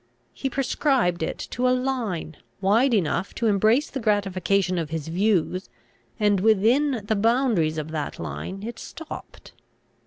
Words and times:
He 0.33 0.49
prescribed 0.49 1.19
to 1.21 1.27
it 1.27 1.57
a 1.59 1.73
line, 1.73 2.35
wide 2.59 2.91
enough 2.91 3.35
to 3.35 3.45
embrace 3.45 3.87
the 3.87 3.99
gratification 3.99 4.79
of 4.79 4.89
his 4.89 5.09
views, 5.09 5.69
and 6.19 6.39
within 6.39 7.01
the 7.05 7.15
boundaries 7.15 7.77
of 7.77 7.91
that 7.91 8.17
line 8.17 8.63
it 8.63 8.79
stopped. 8.79 9.51